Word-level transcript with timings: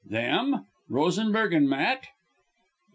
"Them! 0.09 0.65
Rosenberg 0.89 1.53
and 1.53 1.69
Matt!" 1.69 2.07